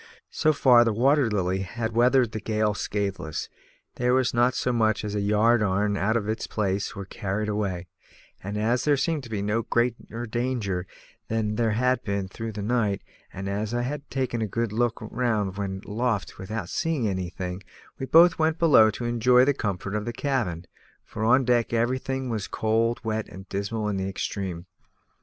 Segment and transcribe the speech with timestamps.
[0.31, 3.49] So far the Water Lily had weathered the gale scatheless;
[3.97, 7.85] there was not so much as a ropeyarn out of its place or carried away;
[8.43, 10.87] and as there seemed to be no greater danger
[11.27, 14.97] than there had been through the night, and as I had taken a good look
[14.99, 17.61] round when aloft without seeing anything,
[17.99, 20.65] we both went below to enjoy the comfort of the cabin,
[21.05, 24.65] for on deck everything was cold, wet, and dismal in the extreme.